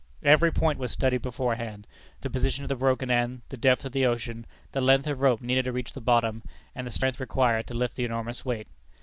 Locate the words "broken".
2.75-3.11